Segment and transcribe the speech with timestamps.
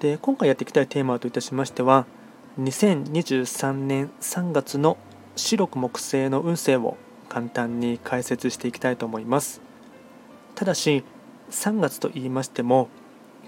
[0.00, 2.06] で今回やっていきたいテーマといたしましては
[2.58, 4.96] 2023年3月の
[5.36, 6.96] 白く木星の運勢を
[7.28, 9.60] 簡単に解説していきたいと思います。
[10.54, 11.04] ただし
[11.50, 12.88] 3月と言いましても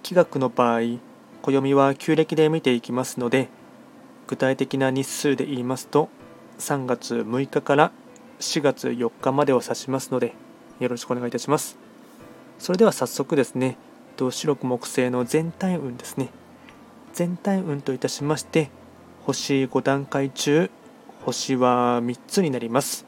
[0.03, 0.99] 気学の場合
[1.41, 3.49] 暦は旧暦で見ていきますので
[4.27, 6.11] 具体的な日数で言いますと
[6.59, 7.93] 3月6日から
[8.41, 10.35] 4月4日までを指しますので
[10.81, 11.79] よろしくお願いいたします。
[12.59, 13.79] それでは早速ですね
[14.31, 16.29] 白く木星の全体運ですね
[17.13, 18.71] 全体運といたしまして
[19.25, 20.71] 星5段階中
[21.25, 23.07] 星は3つになります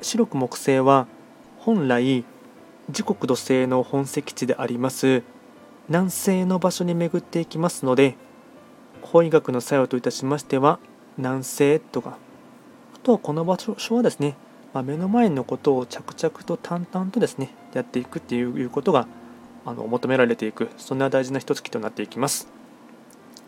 [0.00, 1.06] 白く木星は
[1.58, 2.24] 本来
[2.90, 5.22] 時刻土星の本石地であります
[5.88, 8.14] 南西の場所に巡っていきますので
[9.02, 10.78] 法医学の作用といたしましては
[11.18, 12.18] 南西とか
[12.94, 14.36] あとはこの場所はですね、
[14.72, 19.08] まあ、目の前のことを着々と淡々とですねやっていくっていうことが
[19.64, 22.55] あの求められていくそんな大事な一月となっていきます。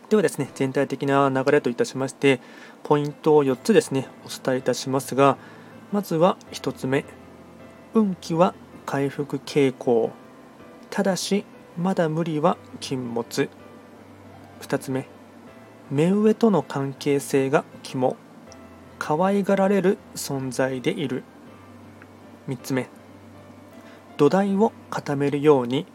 [0.09, 2.41] ではですね、全体的な流れといたしまして、
[2.81, 5.37] ポイントを4つですね、お伝えいたしますが、
[5.91, 7.05] まずは1つ目、
[7.93, 8.55] 運気は
[8.87, 10.11] 回復傾向、
[10.89, 11.45] ただし、
[11.77, 13.49] まだ無理は禁物。
[14.61, 15.07] 2つ目、
[15.91, 18.17] 目上との関係性が肝、
[18.97, 21.23] 可愛がられる存在でいる。
[22.47, 22.89] 3つ目、
[24.17, 25.85] 土台を固めるように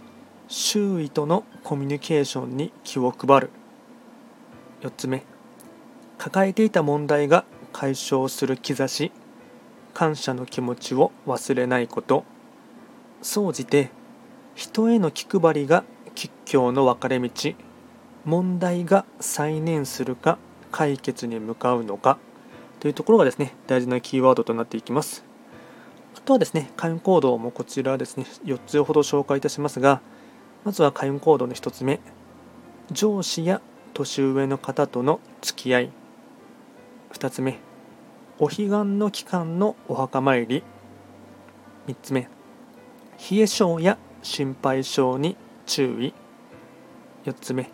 [0.47, 3.51] 周囲とのコミュニケーションに気を配る。
[4.85, 5.23] 4つ目。
[6.19, 9.13] 抱えていた問題が解消する兆し。
[9.95, 12.25] 感謝の気持ちを忘れないこと。
[13.23, 13.91] 総じて
[14.55, 15.85] 人への気配りが
[16.15, 17.31] 吉祥の分かれ道。
[18.27, 20.39] 問題が再燃するか
[20.71, 22.19] 解決に向かうのか。
[22.81, 25.25] というところがですね大事なキーワードとなっていきます。
[26.15, 30.03] あとはですね開運行動もこちらですね4つほど紹介いたしますが
[30.65, 32.01] まずは開運行動の1つ目。
[32.93, 33.63] 上司や
[33.95, 35.91] 年上の方との付き合い。
[37.13, 37.59] 2つ目。
[38.39, 40.65] お彼岸の期間のお墓参り。
[41.87, 42.29] 3つ目。
[43.31, 46.13] 冷え性や心配性に注意。
[47.25, 47.71] 4つ目。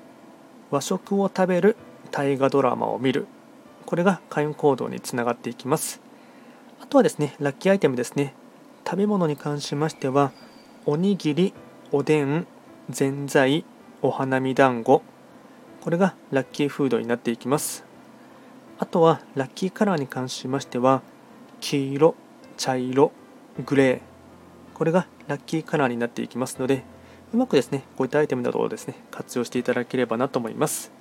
[0.71, 1.77] 和食を食べる
[2.11, 3.27] 大河ドラマを見る。
[3.87, 6.01] これが開運行動につながっていきます。
[6.81, 8.35] あとはですねラッキーアイテムですね。
[8.85, 10.33] 食べ物に関しましては
[10.87, 11.55] おにぎり
[11.93, 12.47] おでん
[12.89, 13.65] ぜんざい
[14.03, 15.03] お花見団子。
[15.81, 17.85] これがラッキーフードになっていきます。
[18.79, 21.03] あとはラッキーカラーに関しましては
[21.61, 22.15] 黄色
[22.57, 23.13] 茶色
[23.65, 24.01] グレー。
[24.75, 26.83] これがラッキーカラーになっていきますので
[27.33, 30.93] うまくですねこういったアイテムなどをですね活用していただければなと思います。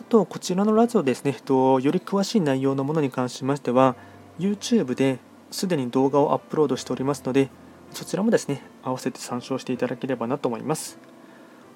[0.00, 1.36] あとこちらのラジオですねよ
[1.78, 3.96] り詳しい内容のものに関しましては
[4.38, 5.18] YouTube で
[5.50, 7.50] すでに動画をアップロードしておりますので
[7.92, 10.98] そちらもですね合わせて参照していただければなと思います。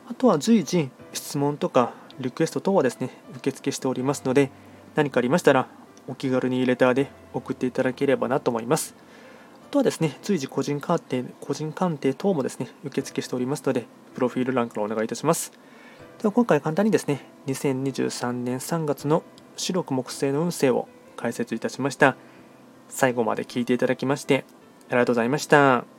[0.07, 4.51] あとは随時質問とかリクエスト等はですね、受付しておりますので、
[4.95, 5.69] 何かありましたら、
[6.07, 8.95] お気軽にレターで送っていただければなと思います。
[9.69, 15.53] あとはですね、随時個人鑑定、個人鑑定等もですね、受付しておりますので、プロフィール欄からお願いいたします。
[16.21, 19.25] では今回簡単にですね、2023年3月の
[19.57, 22.17] 白く木星の運勢を解説いたしました。
[22.89, 24.45] 最後まで聞いていただきまして、
[24.89, 25.94] ありがとうございました。